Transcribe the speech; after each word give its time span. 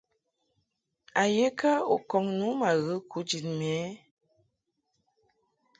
A 1.21 1.23
ye 1.35 1.45
kə 1.59 1.71
u 1.95 1.97
kɔŋ 2.09 2.25
nu 2.37 2.47
ma 2.59 2.69
ghə 2.83 2.95
kujid 3.11 3.45
mɛ 3.57 3.71
ɛ? 3.85 3.87